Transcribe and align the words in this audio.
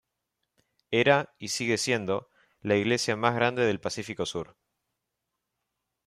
Era, 0.89 1.35
y 1.37 1.49
sigue 1.49 1.77
siendo, 1.77 2.31
la 2.61 2.75
iglesia 2.75 3.15
más 3.15 3.35
grande 3.35 3.67
del 3.67 3.79
Pacífico 3.79 4.25
Sur. 4.25 4.57